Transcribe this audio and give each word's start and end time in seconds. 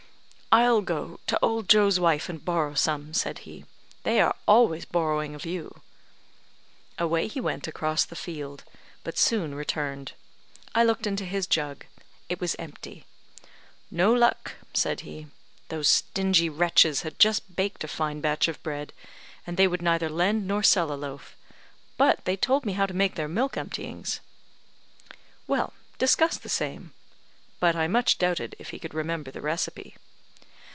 "I'll 0.53 0.81
go 0.81 1.17
to 1.27 1.39
old 1.41 1.69
Joe's 1.69 1.97
wife 1.97 2.27
and 2.27 2.43
borrow 2.43 2.73
some," 2.73 3.13
said 3.13 3.39
he; 3.47 3.63
"they 4.03 4.19
are 4.19 4.35
always 4.45 4.83
borrowing 4.83 5.33
of 5.33 5.45
you." 5.45 5.81
Away 6.99 7.29
he 7.29 7.39
went 7.39 7.69
across 7.69 8.03
the 8.03 8.17
field, 8.17 8.65
but 9.05 9.17
soon 9.17 9.55
returned. 9.55 10.11
I 10.75 10.83
looked 10.83 11.07
into 11.07 11.23
his 11.23 11.47
jug 11.47 11.85
it 12.27 12.41
was 12.41 12.57
empty. 12.59 13.05
"No 13.89 14.11
luck," 14.13 14.55
said 14.73 14.99
he; 15.07 15.27
"those 15.69 15.87
stingy 15.87 16.49
wretches 16.49 17.03
had 17.03 17.17
just 17.17 17.55
baked 17.55 17.85
a 17.85 17.87
fine 17.87 18.19
batch 18.19 18.49
of 18.49 18.61
bread, 18.61 18.91
and 19.47 19.55
they 19.55 19.69
would 19.69 19.81
neither 19.81 20.09
lend 20.09 20.49
nor 20.49 20.63
sell 20.63 20.91
a 20.91 20.95
loaf; 20.99 21.33
but 21.95 22.25
they 22.25 22.35
told 22.35 22.65
me 22.65 22.73
how 22.73 22.85
to 22.85 22.93
make 22.93 23.15
their 23.15 23.29
milk 23.29 23.55
emptyings." 23.55 24.19
"Well, 25.47 25.71
discuss 25.97 26.37
the 26.37 26.49
same;" 26.49 26.93
but 27.61 27.73
I 27.73 27.87
much 27.87 28.17
doubted 28.17 28.57
if 28.59 28.71
he 28.71 28.79
could 28.79 28.93
remember 28.93 29.31
the 29.31 29.39
recipe. 29.39 29.95